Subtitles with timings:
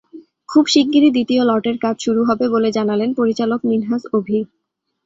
[0.49, 4.39] খুব শিগগিরই দ্বিতীয় লটের কাজ শুরু হবে বলে জানালেন পরিচালক মিনহাজ অভি।